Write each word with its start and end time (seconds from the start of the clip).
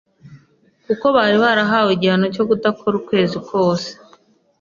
kuko 0.85 1.05
bari 1.15 1.35
barahawe 1.43 1.89
igihano 1.93 2.25
cyo 2.35 2.43
kudakora 2.49 2.93
ukwezi 3.01 3.37
kose 3.49 3.89